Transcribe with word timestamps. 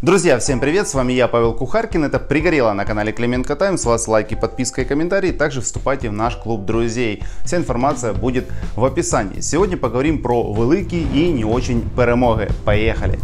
Друзья, 0.00 0.38
всем 0.38 0.60
привет, 0.60 0.86
с 0.86 0.94
вами 0.94 1.12
я, 1.12 1.26
Павел 1.26 1.52
Кухаркин, 1.52 2.04
это 2.04 2.20
«Пригорело» 2.20 2.72
на 2.72 2.84
канале 2.84 3.10
Клименко 3.10 3.56
Тайм, 3.56 3.76
с 3.76 3.84
вас 3.84 4.06
лайки, 4.06 4.36
подписка 4.36 4.82
и 4.82 4.84
комментарии, 4.84 5.32
также 5.32 5.60
вступайте 5.60 6.08
в 6.08 6.12
наш 6.12 6.36
клуб 6.36 6.64
друзей, 6.64 7.24
вся 7.44 7.56
информация 7.56 8.12
будет 8.12 8.46
в 8.76 8.84
описании. 8.84 9.40
Сегодня 9.40 9.76
поговорим 9.76 10.22
про 10.22 10.54
великие 10.54 11.02
и 11.02 11.32
не 11.32 11.44
очень 11.44 11.82
перемоги, 11.96 12.48
поехали! 12.64 13.18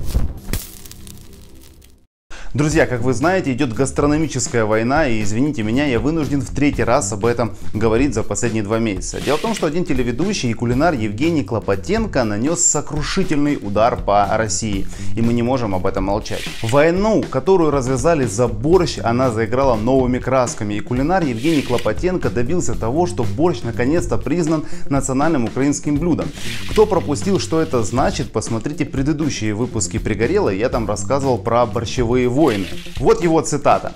Друзья, 2.54 2.86
как 2.86 3.00
вы 3.00 3.14
знаете, 3.14 3.52
идет 3.52 3.72
гастрономическая 3.72 4.64
война, 4.64 5.08
и 5.08 5.24
извините 5.24 5.64
меня, 5.64 5.86
я 5.86 5.98
вынужден 5.98 6.40
в 6.40 6.54
третий 6.54 6.84
раз 6.84 7.12
об 7.12 7.26
этом 7.26 7.56
говорить 7.72 8.14
за 8.14 8.22
последние 8.22 8.62
два 8.62 8.78
месяца. 8.78 9.20
Дело 9.20 9.38
в 9.38 9.40
том, 9.40 9.56
что 9.56 9.66
один 9.66 9.84
телеведущий 9.84 10.50
и 10.50 10.54
кулинар 10.54 10.94
Евгений 10.94 11.42
Клопотенко 11.42 12.22
нанес 12.22 12.64
сокрушительный 12.64 13.58
удар 13.60 13.96
по 13.96 14.28
России, 14.36 14.86
и 15.16 15.20
мы 15.20 15.32
не 15.32 15.42
можем 15.42 15.74
об 15.74 15.84
этом 15.84 16.04
молчать. 16.04 16.44
Войну, 16.62 17.24
которую 17.28 17.72
развязали 17.72 18.24
за 18.24 18.46
борщ, 18.46 18.98
она 19.02 19.32
заиграла 19.32 19.74
новыми 19.74 20.20
красками, 20.20 20.74
и 20.74 20.80
кулинар 20.80 21.24
Евгений 21.24 21.62
Клопотенко 21.62 22.30
добился 22.30 22.78
того, 22.78 23.08
что 23.08 23.24
борщ 23.24 23.62
наконец-то 23.64 24.16
признан 24.16 24.62
национальным 24.88 25.46
украинским 25.46 25.96
блюдом. 25.96 26.28
Кто 26.70 26.86
пропустил, 26.86 27.40
что 27.40 27.60
это 27.60 27.82
значит, 27.82 28.30
посмотрите 28.30 28.84
предыдущие 28.84 29.54
выпуски 29.54 29.98
«Пригорело», 29.98 30.50
я 30.50 30.68
там 30.68 30.86
рассказывал 30.86 31.38
про 31.38 31.66
борщевые 31.66 32.28
войны 32.28 32.43
войны. 32.44 32.66
Вот 32.98 33.22
его 33.22 33.40
цитата. 33.40 33.92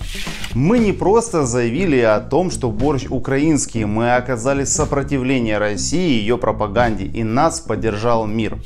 Мы 0.55 0.79
не 0.79 0.93
просто 0.93 1.45
заявили 1.45 2.01
о 2.01 2.21
том, 2.21 2.51
что 2.51 2.71
борщ 2.71 3.07
украинский, 3.11 3.85
мы 3.85 4.17
оказали 4.17 4.65
сопротивление 4.65 5.59
России 5.59 6.17
и 6.17 6.21
ее 6.21 6.39
пропаганде, 6.39 7.05
и 7.05 7.23
нас 7.23 7.61
поддержал 7.61 8.27
мир. 8.27 8.57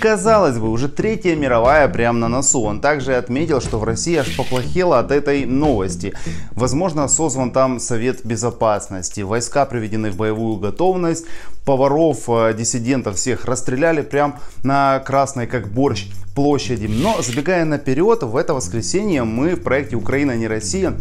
Казалось 0.00 0.58
бы, 0.58 0.70
уже 0.70 0.88
третья 0.88 1.34
мировая 1.34 1.88
прямо 1.88 2.18
на 2.20 2.28
носу. 2.28 2.62
Он 2.62 2.80
также 2.80 3.16
отметил, 3.16 3.60
что 3.60 3.78
в 3.78 3.84
России 3.84 4.16
аж 4.16 4.36
поплохело 4.36 4.98
от 4.98 5.10
этой 5.10 5.44
новости. 5.44 6.14
Возможно, 6.52 7.08
созван 7.08 7.50
там 7.50 7.80
Совет 7.80 8.24
Безопасности, 8.24 9.22
войска 9.22 9.66
приведены 9.66 10.10
в 10.10 10.16
боевую 10.16 10.56
готовность, 10.56 11.26
поваров, 11.64 12.28
э, 12.28 12.54
диссидентов 12.56 13.16
всех 13.16 13.44
расстреляли 13.44 14.02
прям 14.02 14.38
на 14.62 15.00
красной, 15.00 15.46
как 15.46 15.68
борщ 15.68 16.06
площади. 16.34 16.86
Но 16.86 17.22
забегая 17.22 17.64
наперед, 17.64 18.22
в 18.22 18.36
это 18.36 18.54
воскресенье 18.54 19.24
мы 19.24 19.54
в 19.54 19.62
проекте 19.62 19.96
«Украина 19.96 20.36
не 20.36 20.48
Россия» 20.48 20.94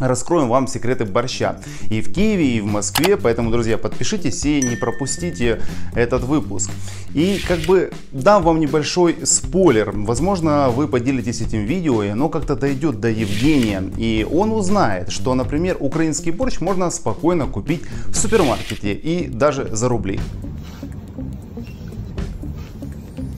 раскроем 0.00 0.48
вам 0.48 0.66
секреты 0.66 1.04
борща 1.04 1.60
и 1.88 2.00
в 2.00 2.12
Киеве, 2.12 2.56
и 2.56 2.60
в 2.60 2.66
Москве. 2.66 3.16
Поэтому, 3.16 3.50
друзья, 3.50 3.78
подпишитесь 3.78 4.44
и 4.44 4.62
не 4.62 4.76
пропустите 4.76 5.60
этот 5.94 6.22
выпуск. 6.22 6.70
И 7.14 7.40
как 7.46 7.60
бы 7.60 7.92
дам 8.12 8.42
вам 8.42 8.60
небольшой 8.60 9.18
спойлер. 9.24 9.92
Возможно, 9.92 10.70
вы 10.70 10.88
поделитесь 10.88 11.40
этим 11.40 11.64
видео, 11.64 12.02
и 12.02 12.08
оно 12.08 12.28
как-то 12.28 12.56
дойдет 12.56 13.00
до 13.00 13.08
Евгения. 13.08 13.84
И 13.98 14.26
он 14.30 14.52
узнает, 14.52 15.10
что, 15.10 15.34
например, 15.34 15.76
украинский 15.80 16.32
борщ 16.32 16.60
можно 16.60 16.90
спокойно 16.90 17.46
купить 17.46 17.82
в 18.08 18.16
супермаркете 18.16 18.92
и 18.92 19.28
даже 19.28 19.68
за 19.72 19.88
рубли. 19.88 20.20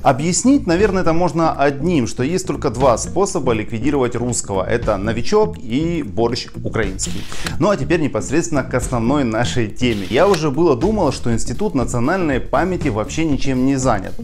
Объяснить, 0.03 0.67
наверное, 0.67 1.03
это 1.03 1.13
можно 1.13 1.53
одним, 1.53 2.09
что 2.09 2.25
есть 2.25 2.47
только 2.47 2.71
два 2.71 2.99
способа 2.99 3.53
ликвидировать 3.53 4.17
русского. 4.17 4.65
Это 4.69 4.97
новичок 4.97 5.59
и 5.59 6.03
борщ 6.03 6.49
украинский. 6.65 7.23
Ну 7.61 7.71
а 7.71 7.77
теперь 7.77 8.01
непосредственно 8.01 8.65
к 8.65 8.75
основной 8.75 9.23
нашей 9.23 9.69
теме. 9.69 10.07
Я 10.11 10.27
уже 10.27 10.51
было 10.51 10.77
думал, 10.77 11.13
что 11.13 11.33
Институт 11.33 11.77
национальной 11.77 12.41
памяти 12.41 12.89
вообще 12.89 13.25
ничем 13.25 13.65
не 13.65 13.77
занят. 13.77 14.15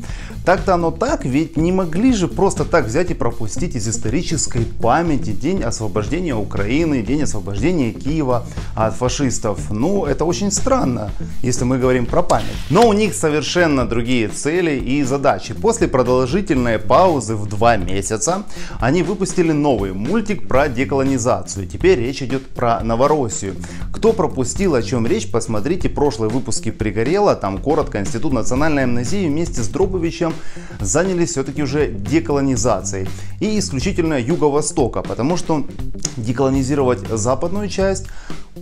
Так-то 0.44 0.74
оно 0.74 0.90
так, 0.90 1.24
ведь 1.24 1.56
не 1.56 1.72
могли 1.72 2.12
же 2.12 2.26
просто 2.26 2.64
так 2.64 2.86
взять 2.86 3.10
и 3.10 3.14
пропустить 3.14 3.76
из 3.76 3.86
исторической 3.86 4.64
памяти 4.64 5.30
День 5.30 5.62
освобождения 5.62 6.34
Украины, 6.34 7.02
День 7.02 7.22
освобождения 7.22 7.92
Киева 7.92 8.46
от 8.74 8.94
фашистов. 8.94 9.70
Ну, 9.70 10.06
это 10.06 10.24
очень 10.24 10.50
странно, 10.50 11.10
если 11.42 11.64
мы 11.64 11.78
говорим 11.78 12.06
про 12.06 12.22
память. 12.22 12.47
Но 12.70 12.88
у 12.88 12.94
них 12.94 13.14
совершенно 13.14 13.86
другие 13.86 14.28
цели 14.28 14.78
и 14.78 15.03
задачи. 15.03 15.54
После 15.68 15.86
продолжительной 15.86 16.78
паузы 16.78 17.34
в 17.34 17.46
два 17.46 17.76
месяца 17.76 18.44
они 18.80 19.02
выпустили 19.02 19.52
новый 19.52 19.92
мультик 19.92 20.48
про 20.48 20.66
деколонизацию. 20.66 21.66
Теперь 21.66 21.98
речь 21.98 22.22
идет 22.22 22.46
про 22.46 22.80
Новороссию. 22.82 23.54
Кто 23.92 24.14
пропустил, 24.14 24.74
о 24.74 24.82
чем 24.82 25.06
речь, 25.06 25.30
посмотрите 25.30 25.90
прошлые 25.90 26.30
выпуски 26.30 26.70
«Пригорело». 26.70 27.36
Там 27.36 27.58
коротко 27.58 28.00
Институт 28.00 28.32
национальной 28.32 28.84
амнезии 28.84 29.28
вместе 29.28 29.62
с 29.62 29.68
Дробовичем 29.68 30.32
занялись 30.80 31.32
все-таки 31.32 31.62
уже 31.62 31.88
деколонизацией. 31.88 33.06
И 33.38 33.58
исключительно 33.58 34.18
Юго-Востока, 34.18 35.02
потому 35.02 35.36
что 35.36 35.66
деколонизировать 36.16 37.06
западную 37.10 37.68
часть 37.68 38.06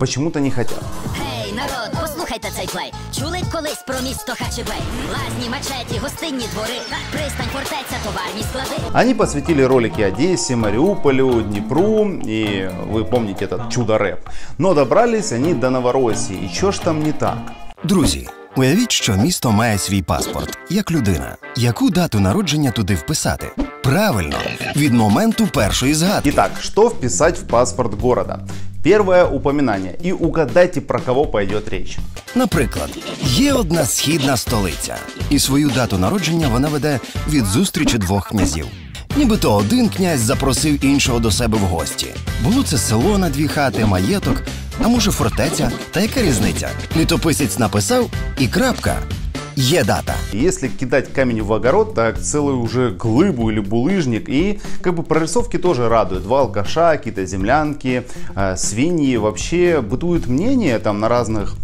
почему-то 0.01 0.41
не 0.41 0.51
хотят. 0.51 0.83
Hey, 1.15 1.55
народ, 1.55 2.06
послухайте 2.36 2.50
цей 2.56 2.68
плей. 2.68 2.94
Чули 3.20 3.38
колись 3.52 3.84
про 3.88 3.96
місто 4.04 4.34
Хачебей? 4.40 4.82
Лазні, 5.12 5.50
мачеті, 5.50 6.00
гостинні 6.02 6.46
двори, 6.54 6.80
пристань, 7.12 7.46
фортеця, 7.54 7.96
товарні 8.04 8.44
склади. 8.50 9.04
Они 9.04 9.16
посвятили 9.16 9.68
ролики 9.68 10.02
Одессе, 10.04 10.56
Мариуполю, 10.56 11.42
Днепру, 11.42 12.06
и 12.28 12.70
вы 12.92 13.06
помните 13.06 13.46
этот 13.46 13.70
чудо-рэп. 13.70 14.18
Но 14.58 14.74
добрались 14.74 15.32
они 15.32 15.54
до 15.54 15.70
Новороссии, 15.70 16.46
и 16.46 16.50
что 16.54 16.72
ж 16.72 16.80
там 16.82 17.04
не 17.04 17.12
так? 17.14 17.38
Друзі, 17.84 18.30
уявіть, 18.56 18.92
що 18.92 19.14
місто 19.14 19.52
має 19.52 19.78
свій 19.78 20.02
паспорт, 20.02 20.58
як 20.70 20.92
людина. 20.92 21.36
Яку 21.56 21.90
дату 21.90 22.20
народження 22.20 22.72
туди 22.72 22.96
вписати? 22.96 23.52
Правильно, 23.84 24.38
від 24.76 24.94
моменту 24.94 25.48
першої 25.48 25.94
згадки. 25.94 26.30
Итак, 26.30 26.52
что 26.62 26.88
вписать 26.88 27.40
в 27.40 27.48
паспорт 27.48 28.02
города? 28.02 28.40
Первое 28.87 29.27
упоминание. 29.27 29.97
И 30.01 30.13
угадайте, 30.13 30.81
про 30.81 31.01
кого 31.01 31.25
пойдет 31.25 31.69
речь. 31.69 31.99
Наприклад, 32.35 32.91
є 33.23 33.53
одна 33.53 33.85
східна 33.85 34.37
столиця, 34.37 34.97
і 35.31 35.39
свою 35.39 35.71
дату 35.71 35.99
народження 35.99 36.49
вона 36.49 36.69
веде 36.69 37.01
від 37.29 37.45
зустрічі 37.45 37.99
двох 37.99 38.29
князів. 38.29 38.67
Нібито 39.17 39.55
один 39.55 39.89
князь 39.89 40.21
запросив 40.21 40.85
іншого 40.85 41.19
до 41.19 41.31
себе 41.31 41.59
в 41.59 41.61
гості. 41.61 42.07
Було 42.45 42.63
це 42.63 42.79
село 42.79 43.19
на 43.19 43.31
дві 43.31 43.49
хати, 43.49 43.85
маєток, 43.85 44.43
а 44.85 44.89
може 44.89 45.11
фортеця, 45.11 45.73
та 45.91 46.01
яка 46.01 46.23
різниця? 46.23 46.69
Літописець 46.97 47.59
написав 47.59 48.11
і 48.39 48.49
крапка. 48.49 48.97
Є 49.56 49.84
дата. 49.84 50.14
Если 50.34 50.70
кидать 50.80 51.08
камень 51.08 51.42
в 51.42 51.54
огород, 51.54 51.94
так 51.94 52.20
целую 52.22 52.60
уже 52.60 52.90
глыбу 52.90 53.52
или 53.52 53.60
булыжник. 53.60 54.30
И 54.30 54.60
как 54.82 54.96
бы 54.96 55.04
прорисовки 55.04 55.58
тоже 55.58 55.90
радуют. 55.90 56.24
Два 56.24 56.40
алкаша, 56.40 56.92
какие-то 56.92 57.26
землянки, 57.26 58.04
э, 58.36 58.58
свиньи. 58.58 59.18
Вообще 59.18 59.82
бытует 59.82 60.28
мнение 60.28 60.80
там 60.80 61.00
на 61.00 61.10
разных 61.10 61.56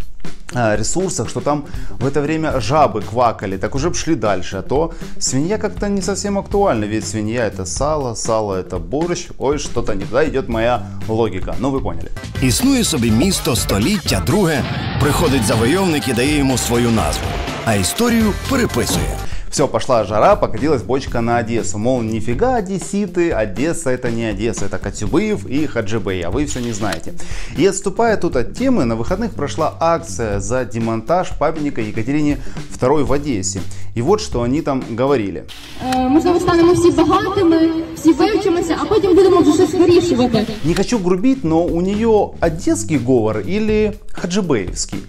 э, 0.54 0.76
ресурсах, 0.78 1.30
что 1.30 1.42
там 1.42 1.66
в 2.00 2.06
это 2.06 2.22
время 2.22 2.60
жабы 2.60 3.02
квакали, 3.02 3.58
так 3.58 3.76
уже 3.76 3.94
шли 3.94 4.16
дальше. 4.16 4.58
А 4.58 4.62
то 4.62 4.92
свинья 5.20 5.58
как-то 5.58 5.90
не 5.90 6.02
совсем 6.02 6.38
актуальна, 6.38 6.86
ведь 6.86 7.08
свинья 7.08 7.46
это 7.48 7.66
сало, 7.66 8.16
сало 8.16 8.56
это 8.56 8.80
борщ. 8.80 9.28
Ой, 9.38 9.58
что-то 9.58 9.94
не 9.94 10.06
туда 10.06 10.26
идет 10.26 10.50
моя 10.50 10.82
логика. 11.08 11.56
Ну 11.60 11.72
вы 11.72 11.82
поняли. 11.82 12.10
Існує 12.42 12.84
собі 12.84 13.12
місто 13.12 13.56
століття, 13.56 14.24
друге 14.26 14.64
приходить 15.02 15.46
завойовник 15.46 16.08
і 16.08 16.14
дає 16.14 16.38
йому 16.38 16.58
свою 16.58 16.92
назву, 16.92 17.26
а 17.66 17.76
історію 17.76 18.34
переписує. 18.50 19.18
Все, 19.50 19.66
пошла 19.66 20.04
жара, 20.04 20.36
покатилась 20.36 20.82
бочка 20.84 21.22
на 21.22 21.40
Одессу. 21.40 21.78
Мол, 21.78 22.02
нифига 22.02 22.58
одесситы, 22.58 23.32
Одесса 23.32 23.92
это 23.92 24.12
не 24.12 24.26
Одесса, 24.26 24.66
это 24.66 24.78
Катюбыев 24.78 25.48
и 25.48 25.66
Хаджибей, 25.68 26.22
а 26.24 26.30
вы 26.30 26.46
все 26.46 26.60
не 26.60 26.74
знаете. 26.74 27.14
И 27.58 27.66
отступая 27.66 28.18
тут 28.18 28.36
от 28.36 28.54
темы, 28.54 28.84
на 28.84 28.96
выходных 28.96 29.32
прошла 29.32 29.74
акция 29.80 30.40
за 30.40 30.66
демонтаж 30.66 31.30
памятника 31.40 31.82
Екатерине 31.82 32.38
II 32.82 33.04
в 33.04 33.14
Одессе. 33.14 33.62
И 33.96 34.02
вот 34.02 34.22
что 34.22 34.42
они 34.42 34.62
там 34.62 34.84
говорили. 35.00 35.44
Е, 35.96 36.10
Можливо, 36.10 36.40
станемо 36.40 36.74
всі 36.74 36.92
багатими, 36.92 37.70
всі 37.96 38.12
вивчимося, 38.14 38.78
а 38.82 38.86
потім 38.86 39.16
будемо 40.12 40.12
вже 40.12 40.12
щось 40.12 40.18
вирішувати. 40.20 40.54
Не 40.66 40.76
хочу 40.76 40.98
грубить, 40.98 41.44
но 41.44 41.60
у 41.62 41.82
нее 41.82 42.30
одесский 42.42 42.98
говор 42.98 43.38
или 43.48 43.94
хаджибеевский. 44.12 45.00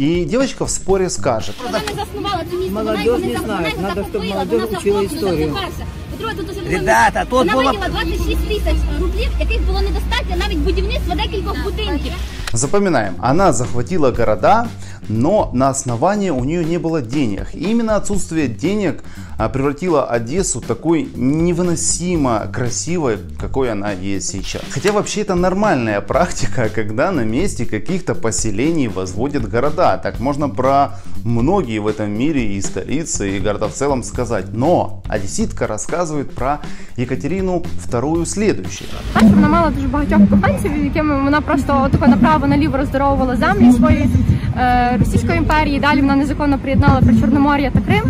И 0.00 0.24
девочка 0.24 0.64
в 0.64 0.70
споре 0.70 1.10
скажет. 1.10 1.54
Вона 1.64 1.78
не 1.78 1.94
заснувала 2.04 2.42
це 2.50 2.56
місто, 2.56 2.72
Молодежь 2.74 3.04
вона 3.04 3.04
його 3.04 3.18
не 3.18 3.26
не 3.26 3.38
знает. 3.38 3.74
вона 3.76 3.88
Надо, 3.88 4.00
захопила, 4.00 4.24
чтобы 4.24 4.34
молодежь 4.34 4.60
вона 4.60 4.78
учила 4.78 5.02
захоплювала, 5.02 5.04
историю. 5.04 5.48
це 5.54 5.60
перше. 5.60 5.86
По-друге, 6.10 6.34
тут 6.36 6.46
дуже 6.46 6.60
важливо. 6.60 6.78
Ребята, 6.80 7.20
тут 7.24 7.30
Вона 7.32 7.52
було- 7.52 7.64
виділа 7.64 7.88
26 7.88 8.48
тисяч 8.48 8.76
рублів, 9.00 9.28
яких 9.40 9.62
було 9.66 9.80
недостатньо 9.80 10.36
навіть 10.46 10.58
будівництва 10.58 11.14
декількох 11.14 11.56
будинків. 11.64 12.12
Запоминаем, 12.52 13.14
она 13.30 13.52
захватила 13.52 14.10
города, 14.10 14.66
но 15.08 15.50
на 15.54 15.70
основании 15.70 16.30
у 16.30 16.44
нее 16.44 16.64
не 16.64 16.78
было 16.78 17.00
денег. 17.02 17.46
И 17.54 17.70
именно 17.70 17.96
отсутствие 17.96 18.48
денег 18.48 18.94
а, 19.27 19.27
превратила 19.52 20.04
Одессу 20.04 20.60
такой 20.60 21.08
невыносимо 21.14 22.48
красивой, 22.52 23.18
какой 23.38 23.72
она 23.72 23.92
есть 23.92 24.28
сейчас. 24.28 24.62
Хотя 24.70 24.92
вообще 24.92 25.22
это 25.22 25.34
нормальная 25.34 26.00
практика, 26.00 26.68
когда 26.68 27.10
на 27.10 27.24
месте 27.24 27.66
каких-то 27.66 28.14
поселений 28.14 28.88
возводят 28.88 29.48
города. 29.48 29.98
Так 29.98 30.20
можно 30.20 30.48
про 30.48 30.88
многие 31.24 31.78
в 31.78 31.86
этом 31.86 32.10
мире 32.10 32.56
и 32.56 32.62
столицы, 32.62 33.36
и 33.36 33.40
города 33.40 33.68
в 33.68 33.72
целом 33.72 34.02
сказать. 34.02 34.46
Но 34.52 35.02
Одесситка 35.08 35.66
рассказывает 35.66 36.34
про 36.34 36.60
Екатерину 36.96 37.62
II 37.90 38.26
следующее. 38.26 38.88
Вона 39.20 39.48
мала 39.48 39.70
дуже 39.70 39.88
багатьох 39.88 40.20
коханців, 40.30 40.84
якими 40.84 41.22
вона 41.22 41.40
просто 41.40 41.88
тако 41.92 42.06
направо 42.06 42.46
наліво 42.46 42.76
роздоровувала 42.76 43.36
землі 43.36 43.72
свої 43.72 44.08
е, 44.56 44.96
Російської 44.98 45.38
імперії. 45.38 45.80
Далі 45.80 46.00
вона 46.00 46.16
незаконно 46.16 46.58
приєднала 46.58 47.00
про 47.00 47.14
Чорномор'я 47.20 47.70
та 47.70 47.80
Крим. 47.80 48.02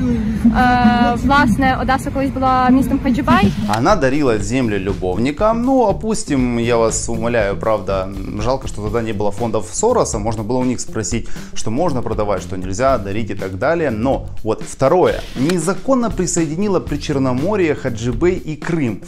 Власне, 1.23 1.77
Одеса 1.81 2.11
колись 2.11 2.31
була 2.31 2.69
містом 2.69 2.99
Хаджибай. 3.03 3.51
Она 3.67 3.95
дарила 3.95 4.37
земли 4.37 4.77
любовникам. 4.77 5.61
Ну, 5.61 5.87
опустим, 5.87 6.59
я 6.59 6.77
вас 6.77 7.09
умоляю, 7.09 7.57
правда, 7.57 8.09
жалко, 8.39 8.67
что 8.67 8.81
тогда 8.81 9.01
не 9.01 9.13
было 9.13 9.31
фондов 9.31 9.69
Сороса. 9.71 10.19
Можно 10.19 10.43
было 10.43 10.57
у 10.57 10.65
них 10.65 10.79
спросить, 10.79 11.27
что 11.53 11.71
можно 11.71 12.01
продавать, 12.01 12.41
что 12.41 12.57
нельзя 12.57 12.97
дарить 12.97 13.31
и 13.31 13.35
так 13.35 13.57
далее. 13.57 13.89
Но 13.91 14.27
вот 14.43 14.63
второе. 14.63 15.21
Незаконно 15.35 16.09
присоединила 16.09 16.79
при 16.79 16.97
Черноморье, 16.97 17.75
Хаджибей 17.75 18.35
и 18.35 18.55
Крым. 18.55 19.01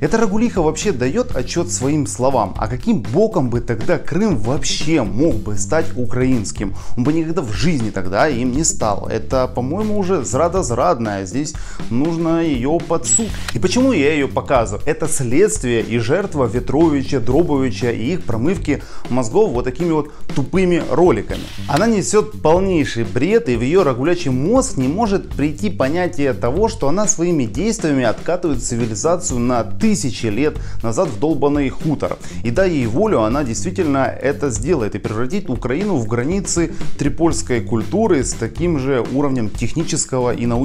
Эта 0.00 0.18
Рагулиха 0.18 0.62
вообще 0.62 0.92
дает 0.92 1.36
отчет 1.36 1.70
своим 1.70 2.06
словам. 2.06 2.54
А 2.58 2.66
каким 2.66 3.02
боком 3.02 3.50
бы 3.50 3.60
тогда 3.60 3.98
Крым 3.98 4.36
вообще 4.36 5.02
мог 5.02 5.36
бы 5.36 5.56
стать 5.56 5.86
украинским? 5.96 6.74
Он 6.96 7.04
бы 7.04 7.12
никогда 7.12 7.42
в 7.42 7.52
жизни 7.52 7.90
тогда 7.90 8.28
им 8.28 8.52
не 8.52 8.64
стал. 8.64 9.08
Это, 9.08 9.46
по-моему, 9.46 9.98
уже 9.98 10.24
зрада-зрадная. 10.72 11.26
Здесь 11.26 11.54
нужно 11.90 12.42
ее 12.42 12.78
под 12.86 13.06
суд. 13.06 13.28
И 13.54 13.58
почему 13.58 13.92
я 13.92 14.12
ее 14.12 14.28
показываю? 14.28 14.82
Это 14.86 15.08
следствие 15.08 15.82
и 15.82 15.98
жертва 15.98 16.46
Ветровича, 16.46 17.20
Дробовича 17.20 17.90
и 17.90 18.12
их 18.12 18.24
промывки 18.24 18.82
мозгов 19.10 19.52
вот 19.52 19.64
такими 19.64 19.92
вот 19.92 20.12
тупыми 20.34 20.82
роликами. 20.90 21.42
Она 21.68 21.86
несет 21.86 22.42
полнейший 22.42 23.04
бред, 23.04 23.48
и 23.48 23.56
в 23.56 23.62
ее 23.62 23.82
рагулячий 23.82 24.30
мозг 24.30 24.76
не 24.76 24.88
может 24.88 25.30
прийти 25.30 25.70
понятие 25.70 26.32
того, 26.32 26.68
что 26.68 26.88
она 26.88 27.06
своими 27.06 27.44
действиями 27.44 28.04
откатывает 28.04 28.62
цивилизацию 28.62 29.38
на 29.40 29.62
тысячи 29.64 30.26
лет 30.26 30.56
назад 30.82 31.08
в 31.08 31.18
долбанный 31.18 31.68
хутор. 31.68 32.16
И 32.44 32.50
дай 32.50 32.70
ей 32.70 32.86
волю, 32.86 33.22
она 33.22 33.44
действительно 33.44 34.06
это 34.06 34.50
сделает 34.50 34.94
и 34.94 34.98
превратит 34.98 35.50
Украину 35.50 35.96
в 35.96 36.06
границы 36.06 36.72
трипольской 36.98 37.60
культуры 37.60 38.24
с 38.24 38.32
таким 38.32 38.78
же 38.78 39.04
уровнем 39.12 39.50
технического 39.50 40.34
и 40.34 40.46
научного 40.46 40.61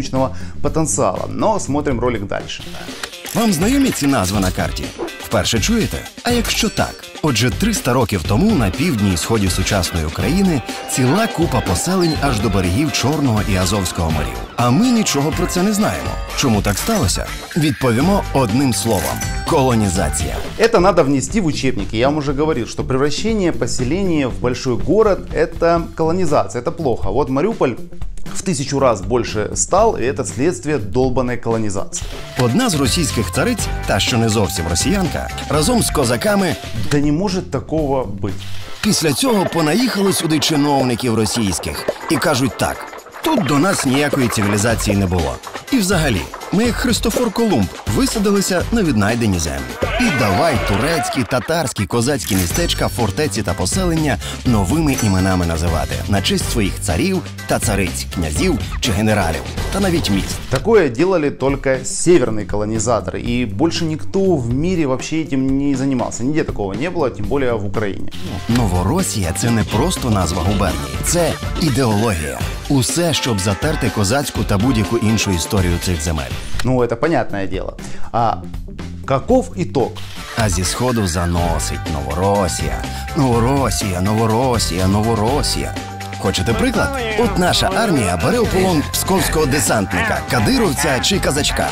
потенциала. 0.62 1.26
Но 1.28 1.60
смотрим 1.60 2.00
ролик 2.00 2.26
дальше. 2.26 2.64
Вам 3.34 3.52
знайомі 3.52 3.90
ці 3.90 4.06
назви 4.06 4.40
на 4.40 4.50
карті? 4.50 4.84
Вперше 5.24 5.60
чуєте? 5.60 5.98
А 6.22 6.30
якщо 6.30 6.68
так? 6.68 7.04
Отже, 7.22 7.50
300 7.50 7.92
років 7.92 8.20
тому 8.28 8.54
на 8.54 8.70
півдні 8.70 9.12
і 9.14 9.16
сході 9.16 9.50
сучасної 9.50 10.06
України 10.06 10.62
ціла 10.90 11.26
купа 11.26 11.60
поселень 11.60 12.14
аж 12.22 12.40
до 12.40 12.48
берегів 12.48 12.92
Чорного 12.92 13.40
і 13.52 13.56
Азовського 13.56 14.10
морів. 14.10 14.36
А 14.56 14.70
ми 14.70 14.90
нічого 14.90 15.32
про 15.36 15.46
це 15.46 15.62
не 15.62 15.72
знаємо. 15.72 16.10
Чому 16.36 16.62
так 16.62 16.78
сталося? 16.78 17.26
Відповімо 17.56 18.24
одним 18.32 18.74
словом: 18.74 19.20
колонізація. 19.48 20.36
Это 20.58 20.80
надо 20.80 21.04
внести 21.04 21.40
в 21.40 21.46
учебники. 21.46 21.96
Я 21.98 22.08
вам 22.08 22.18
уже 22.18 22.32
говорил, 22.32 22.66
что 22.66 22.84
превращение 22.84 23.52
поселения 23.52 24.26
в 24.28 24.40
большой 24.40 24.76
город – 24.86 25.34
это 25.34 25.82
колонизация, 25.94 26.62
это 26.62 26.70
плохо. 26.70 27.10
Вот 27.10 27.28
Мариуполь 27.30 27.70
в 28.36 28.42
тысячу 28.42 28.78
раз 28.78 29.02
больше 29.02 29.50
стал, 29.54 29.96
и 29.96 30.02
это 30.02 30.24
следствие 30.24 30.78
долбанной 30.78 31.36
колонизации. 31.36 32.06
Одна 32.38 32.70
з 32.70 32.74
російських 32.74 33.32
цариць, 33.32 33.66
та 33.86 34.00
що 34.00 34.18
не 34.18 34.28
зовсім 34.28 34.64
росіянка, 34.70 35.30
разом 35.48 35.82
з 35.82 35.90
козаками 35.90 36.56
Да 36.90 37.00
не 37.00 37.12
может 37.12 37.50
такого 37.50 38.04
быть. 38.22 38.42
Після 38.82 39.12
цього 39.12 39.46
понаїхали 39.54 40.12
сюди 40.12 40.38
чиновників 40.38 41.14
російських 41.14 41.88
і 42.10 42.16
кажуть 42.16 42.58
так: 42.58 42.76
тут 43.24 43.46
до 43.46 43.58
нас 43.58 43.86
ніякої 43.86 44.28
цивілізації 44.28 44.96
не 44.96 45.06
було. 45.06 45.34
І 45.72 45.76
взагалі, 45.76 46.22
ми, 46.52 46.64
як 46.64 46.74
Христофор 46.74 47.30
Колумб, 47.30 47.66
висадилися 47.94 48.62
на 48.72 48.82
віднайдені 48.82 49.38
землі. 49.38 49.60
І 50.00 50.04
давай 50.18 50.54
турецькі, 50.68 51.24
татарські, 51.30 51.86
козацькі 51.86 52.36
містечка, 52.36 52.88
фортеці 52.88 53.42
та 53.42 53.54
поселення 53.54 54.18
новими 54.46 54.96
іменами 55.02 55.46
називати 55.46 55.94
на 56.08 56.22
честь 56.22 56.50
своїх 56.50 56.80
царів 56.80 57.22
та 57.46 57.58
цариць, 57.58 58.06
князів 58.14 58.58
чи 58.80 58.92
генералів, 58.92 59.42
та 59.72 59.80
навіть 59.80 60.10
міст. 60.10 60.38
Такое 60.50 60.88
делали 60.88 61.30
только 61.30 61.78
северные 61.84 62.46
колонизаторы, 62.46 63.20
и 63.20 63.46
больше 63.46 63.84
никто 63.84 64.36
в 64.36 64.54
мире 64.54 64.86
вообще 64.86 65.16
этим 65.16 65.36
не 65.58 65.74
занимался. 65.76 66.24
Нигде 66.24 66.44
такого 66.44 66.74
не 66.74 66.90
было, 66.90 67.10
тем 67.10 67.26
более 67.26 67.52
в 67.52 67.66
Украине. 67.66 68.08
Новоросія 68.48 69.32
це 69.38 69.50
не 69.50 69.64
просто 69.64 70.10
назва 70.10 70.42
губернії, 70.42 70.96
це 71.04 71.32
ідеологія. 71.60 72.38
Усе, 72.68 73.14
щоб 73.14 73.40
затерти 73.40 73.90
козацьку 73.94 74.44
та 74.44 74.58
будь-яку 74.58 74.98
іншу 74.98 75.30
історію 75.30 75.78
цих 75.84 76.02
земель. 76.02 76.30
Ну, 76.64 76.82
это 76.82 76.96
понятное 76.96 77.46
дело. 77.46 77.76
А 78.12 78.36
каков 79.04 79.52
итог? 79.56 79.90
А 80.38 80.48
зі 80.48 80.64
сходу 80.64 81.06
заносить 81.06 81.80
Новоросія. 81.92 82.82
Новоросія, 83.16 84.00
Новоросія, 84.00 84.86
Новоросія. 84.88 85.74
Хочете 86.19 86.53
приклад? 86.53 87.01
От 87.19 87.37
наша 87.37 87.69
армія 87.75 88.17
бере 88.23 88.39
у 88.39 88.45
полон 88.45 88.83
псковського 88.93 89.45
десантника, 89.45 90.21
кадировця 90.31 90.99
чи 90.99 91.19
казачка. 91.19 91.69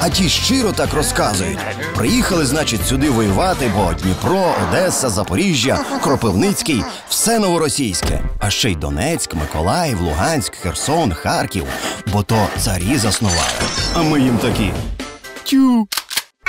А 0.00 0.08
ті 0.08 0.28
щиро 0.28 0.72
так 0.72 0.94
розказують. 0.94 1.58
Приїхали, 1.96 2.46
значить, 2.46 2.86
сюди 2.86 3.10
воювати, 3.10 3.70
бо 3.76 3.92
Дніпро, 3.94 4.54
Одеса, 4.68 5.08
Запоріжжя, 5.10 5.78
Кропивницький 6.02 6.84
все 7.08 7.38
новоросійське. 7.38 8.20
А 8.40 8.50
ще 8.50 8.70
й 8.70 8.74
Донецьк, 8.74 9.34
Миколаїв, 9.34 10.00
Луганськ, 10.00 10.54
Херсон, 10.54 11.12
Харків. 11.14 11.64
Бо 12.12 12.22
то 12.22 12.48
царі 12.58 12.96
заснували. 12.96 13.40
А 13.94 14.02
ми 14.02 14.20
їм 14.20 14.38
такі. 14.38 14.72
Тю. 15.44 15.88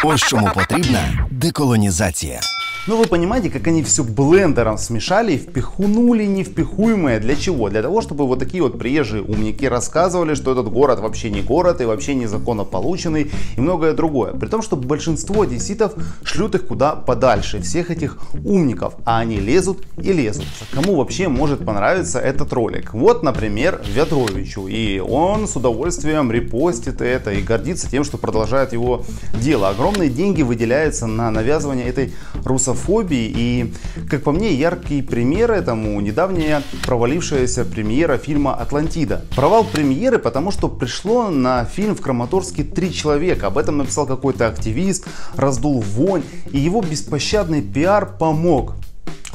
Ось 0.03 0.21
чому 0.21 0.49
потрібна 0.53 1.27
деколонізація. 1.31 2.39
Ну, 2.87 2.97
вы 2.97 3.07
понимаете, 3.07 3.49
как 3.49 3.65
они 3.65 3.81
все 3.81 4.03
блендером 4.03 4.77
смешали 4.77 5.33
и 5.33 5.37
впихнули 5.37 6.23
невпихуемое. 6.25 7.19
Для 7.19 7.35
чего? 7.35 7.67
Для 7.71 7.81
того, 7.81 8.01
чтобы 8.01 8.27
вот 8.27 8.37
такие 8.37 8.61
вот 8.61 8.77
приезжие 8.77 9.23
умники 9.23 9.65
рассказывали, 9.65 10.35
что 10.35 10.51
этот 10.51 10.71
город 10.71 10.99
вообще 10.99 11.31
не 11.31 11.41
город 11.41 11.81
и 11.81 11.85
вообще 11.85 12.13
незаконно 12.13 12.63
полученный 12.63 13.31
и 13.57 13.59
многое 13.59 13.93
другое. 13.93 14.33
При 14.33 14.47
том, 14.49 14.61
что 14.61 14.75
большинство 14.75 15.41
одесситов 15.41 15.95
шлют 16.21 16.53
их 16.53 16.67
куда 16.67 16.95
подальше, 16.95 17.59
всех 17.59 17.89
этих 17.89 18.19
умников, 18.43 18.93
а 19.03 19.17
они 19.17 19.37
лезут 19.37 19.79
и 19.97 20.13
лезут. 20.13 20.45
Кому 20.71 20.97
вообще 20.97 21.27
может 21.27 21.65
понравиться 21.65 22.19
этот 22.19 22.53
ролик? 22.53 22.93
Вот, 22.93 23.23
например, 23.23 23.81
Вятровичу, 23.95 24.67
и 24.67 24.99
он 24.99 25.47
с 25.47 25.55
удовольствием 25.55 26.31
репостит 26.31 27.01
это 27.01 27.31
и 27.31 27.41
гордится 27.41 27.89
тем, 27.89 28.03
что 28.03 28.19
продолжает 28.19 28.73
его 28.73 29.03
дело. 29.41 29.69
Огромные 29.69 30.11
деньги 30.11 30.43
выделяются 30.43 31.07
на 31.07 31.31
навязывание 31.31 31.87
этой 31.87 32.13
русофобии 32.43 32.74
и, 33.15 33.73
как 34.09 34.23
по 34.23 34.31
мне, 34.31 34.53
яркий 34.53 35.01
пример 35.01 35.51
этому 35.51 35.99
недавняя 36.01 36.61
провалившаяся 36.85 37.65
премьера 37.65 38.17
фильма 38.17 38.53
«Атлантида». 38.53 39.25
Провал 39.35 39.65
премьеры, 39.65 40.19
потому 40.19 40.51
что 40.51 40.67
пришло 40.67 41.29
на 41.29 41.65
фильм 41.65 41.95
в 41.95 42.01
Краматорске 42.01 42.63
три 42.63 42.93
человека. 42.93 43.47
Об 43.47 43.57
этом 43.57 43.77
написал 43.77 44.05
какой-то 44.05 44.47
активист, 44.47 45.07
раздул 45.35 45.81
вонь, 45.81 46.23
и 46.51 46.59
его 46.59 46.81
беспощадный 46.81 47.61
пиар 47.61 48.17
помог. 48.17 48.73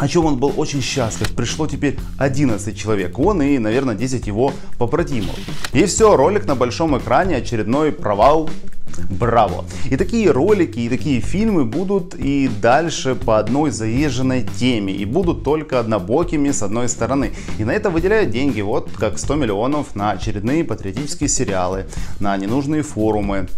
О 0.00 0.08
чем 0.08 0.24
он 0.24 0.38
был 0.38 0.54
очень 0.56 0.80
счастлив. 0.80 1.30
Пришло 1.34 1.66
теперь 1.66 1.98
11 2.18 2.76
человек. 2.76 3.18
Он 3.18 3.42
и, 3.42 3.58
наверное, 3.58 3.94
10 3.94 4.26
его 4.26 4.54
побратимов. 4.78 5.36
И 5.74 5.84
все, 5.84 6.16
ролик 6.16 6.46
на 6.46 6.54
большом 6.54 6.96
экране, 6.96 7.36
очередной 7.36 7.92
провал 7.92 8.48
Браво! 9.08 9.64
И 9.88 9.96
такие 9.96 10.30
ролики, 10.30 10.80
и 10.80 10.88
такие 10.88 11.20
фильмы 11.20 11.64
будут 11.64 12.14
и 12.14 12.48
дальше 12.48 13.14
по 13.14 13.38
одной 13.38 13.70
заезженной 13.70 14.42
теме. 14.42 14.92
И 14.92 15.04
будут 15.04 15.44
только 15.44 15.78
однобокими 15.78 16.50
с 16.50 16.62
одной 16.62 16.88
стороны. 16.88 17.32
И 17.58 17.64
на 17.64 17.70
это 17.70 17.90
выделяют 17.90 18.30
деньги, 18.30 18.60
вот 18.60 18.90
как 18.98 19.18
100 19.18 19.36
миллионов 19.36 19.94
на 19.94 20.10
очередные 20.10 20.64
патриотические 20.64 21.28
сериалы, 21.28 21.86
на 22.18 22.36
ненужные 22.36 22.82
форумы, 22.82 23.48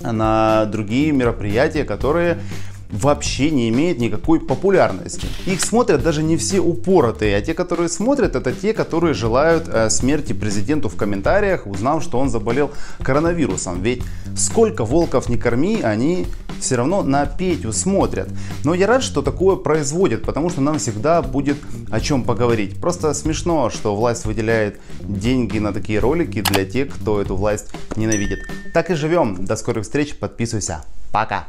на 0.00 0.66
другие 0.66 1.12
мероприятия, 1.12 1.84
которые 1.84 2.38
вообще 2.92 3.50
не 3.50 3.68
имеет 3.70 3.98
никакой 3.98 4.38
популярности. 4.40 5.26
Их 5.46 5.60
смотрят 5.62 6.02
даже 6.02 6.22
не 6.22 6.36
все 6.36 6.60
упоротые, 6.60 7.36
а 7.36 7.40
те, 7.40 7.54
которые 7.54 7.88
смотрят, 7.88 8.36
это 8.36 8.52
те, 8.52 8.74
которые 8.74 9.14
желают 9.14 9.68
э, 9.68 9.88
смерти 9.90 10.34
президенту 10.34 10.88
в 10.88 10.96
комментариях, 10.96 11.66
узнав, 11.66 12.02
что 12.02 12.18
он 12.18 12.28
заболел 12.28 12.70
коронавирусом. 13.02 13.82
Ведь 13.82 14.02
сколько 14.36 14.84
волков 14.84 15.28
не 15.28 15.38
корми, 15.38 15.80
они 15.82 16.26
все 16.60 16.76
равно 16.76 17.02
на 17.02 17.26
Петю 17.26 17.72
смотрят. 17.72 18.28
Но 18.64 18.74
я 18.74 18.86
рад, 18.86 19.02
что 19.02 19.22
такое 19.22 19.56
производят, 19.56 20.22
потому 20.24 20.50
что 20.50 20.60
нам 20.60 20.78
всегда 20.78 21.22
будет 21.22 21.56
о 21.90 21.98
чем 22.00 22.24
поговорить. 22.24 22.80
Просто 22.80 23.14
смешно, 23.14 23.70
что 23.70 23.96
власть 23.96 24.26
выделяет 24.26 24.78
деньги 25.00 25.58
на 25.58 25.72
такие 25.72 25.98
ролики 25.98 26.40
для 26.40 26.64
тех, 26.64 26.94
кто 26.94 27.20
эту 27.20 27.36
власть 27.36 27.72
ненавидит. 27.96 28.40
Так 28.72 28.90
и 28.90 28.94
живем. 28.94 29.44
До 29.44 29.56
скорых 29.56 29.84
встреч. 29.84 30.14
Подписывайся. 30.14 30.84
Пока. 31.10 31.48